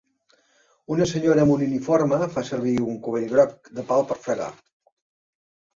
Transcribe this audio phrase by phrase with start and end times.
[0.95, 4.51] Una senyora amb un uniforme fa servir un cubell groc de pal de fregar.